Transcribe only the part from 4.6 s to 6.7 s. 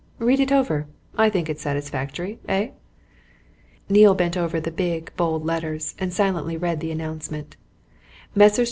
big, bold letters, and silently